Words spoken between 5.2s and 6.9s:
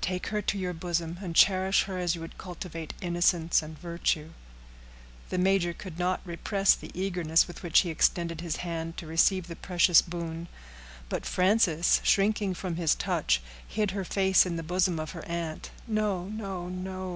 The major could not repress the